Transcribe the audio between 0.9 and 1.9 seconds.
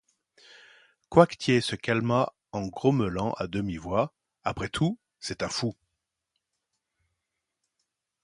Coictier se